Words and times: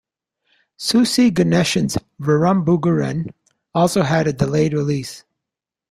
Susi 0.77 1.29
Ganeshan' 1.29 1.85
s 1.95 1.99
"Virumbugiren" 2.19 3.31
also 3.75 4.01
had 4.01 4.25
a 4.25 4.33
delayed 4.33 4.73
release. 4.73 5.23